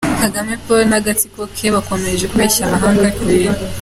Kagame 0.21 0.53
Paul 0.65 0.81
n’agatsiko 0.87 1.41
ke 1.55 1.67
bakomeje 1.75 2.25
kubeshya 2.31 2.61
amahanga 2.65 3.07
ko 3.15 3.19
ibintu 3.35 3.63